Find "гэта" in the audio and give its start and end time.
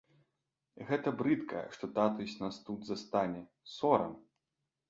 0.87-1.13